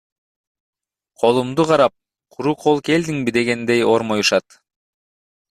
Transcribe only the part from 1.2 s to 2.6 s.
Колумду карап, куру